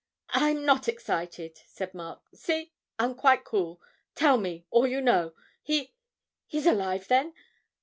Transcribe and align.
'I'm 0.29 0.65
not 0.65 0.87
excited,' 0.87 1.61
said 1.67 1.93
Mark; 1.93 2.23
'see 2.33 2.71
I'm 2.97 3.13
quite 3.13 3.43
cool... 3.45 3.79
tell 4.15 4.39
me 4.39 4.65
all 4.71 4.87
you 4.87 4.99
know. 4.99 5.35
He 5.61 5.93
he's 6.47 6.65
alive 6.65 7.07
then 7.07 7.35